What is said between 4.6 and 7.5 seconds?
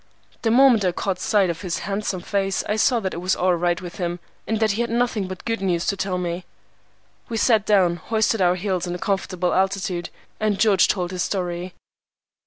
he had nothing but good news to tell me. We